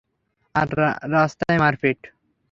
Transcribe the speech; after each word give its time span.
আর 0.55 0.67
রাস্তায় 1.13 1.59
মারপিট। 1.59 1.99